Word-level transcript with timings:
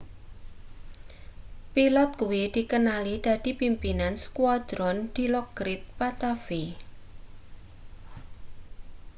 pilot 1.73 2.09
kuwi 2.19 2.41
dikenali 2.55 3.13
dadi 3.25 3.51
pimpinan 3.59 4.13
skuadron 4.23 4.97
dilokrit 5.15 5.83
pattavee 5.97 6.71